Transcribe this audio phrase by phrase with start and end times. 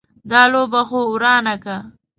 [0.31, 1.75] دا لوبه خو ورانه که.